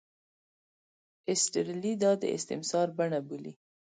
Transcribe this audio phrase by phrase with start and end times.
[1.29, 3.53] ایسټرلي دا د استثمار بڼه بولي.